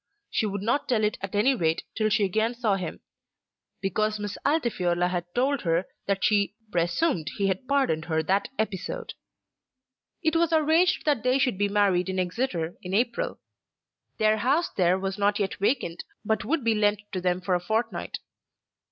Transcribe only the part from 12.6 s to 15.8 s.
in April. Their house there was not yet